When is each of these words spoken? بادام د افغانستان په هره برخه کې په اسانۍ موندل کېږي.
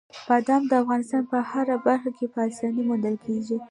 بادام 0.27 0.61
د 0.67 0.71
افغانستان 0.83 1.21
په 1.31 1.37
هره 1.49 1.75
برخه 1.85 2.09
کې 2.17 2.25
په 2.33 2.39
اسانۍ 2.49 2.83
موندل 2.89 3.15
کېږي. 3.25 3.57